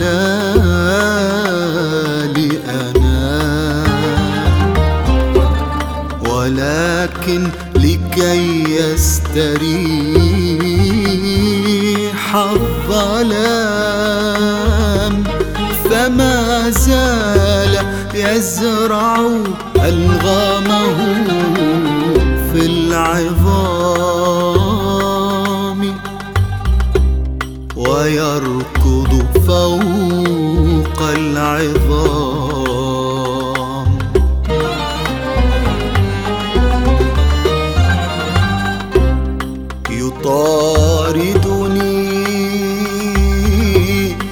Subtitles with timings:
[0.00, 0.26] لا
[2.26, 3.86] لأنام
[6.30, 9.56] ولكن لكي يستريح
[12.36, 13.54] الظلام
[15.90, 17.74] فما زال
[18.14, 19.16] يزرع
[19.76, 20.96] ألغامه.
[29.46, 32.36] فوق العظام.
[41.36, 41.76] يطاردني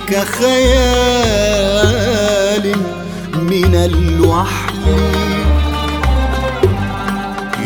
[0.08, 1.14] كخيال
[3.34, 4.84] من الوحل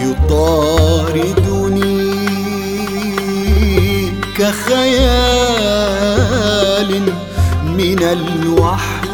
[0.03, 1.49] يطاردني
[4.39, 5.18] كخيال
[7.65, 9.09] من الوحل.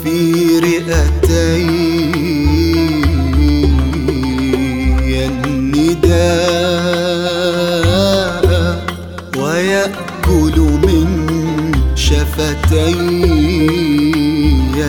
[0.04, 0.18] في
[0.58, 1.64] رئتي
[5.24, 6.63] النداء.
[12.14, 12.94] شفتي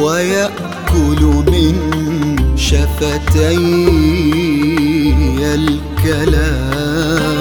[0.00, 1.76] ويأكل من
[2.56, 3.58] شفتي
[5.54, 7.37] الكلام.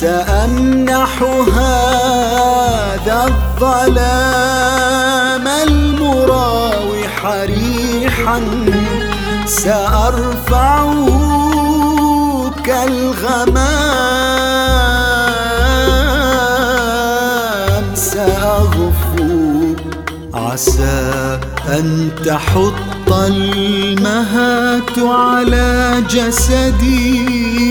[0.00, 1.22] سأمنح
[1.56, 3.18] هذا
[3.60, 4.28] الظلام
[5.48, 8.40] المراوح ريحا
[9.46, 11.08] سأرفعه
[12.64, 13.74] كالغمام
[17.94, 19.74] سأغفو
[20.34, 27.68] عسى أن تحط المهات على جسدي.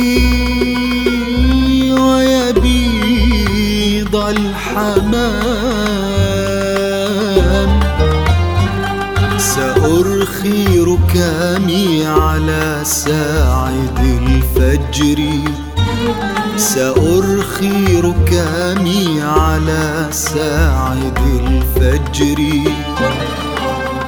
[4.30, 6.08] الحمام.
[9.38, 15.20] سأرخي ركامي على ساعد الفجر.
[16.58, 22.40] سأرخي ركامي على ساعد الفجر.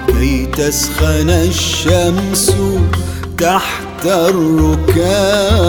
[0.08, 2.52] كي تسخن الشمس
[3.38, 5.60] تحت الركام